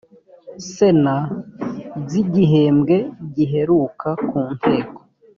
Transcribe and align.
sena 0.71 1.15
by’ 2.03 2.13
igihembwe 2.23 2.95
giheruka 3.35 4.09
ku 4.27 4.39
nteko 4.55 4.99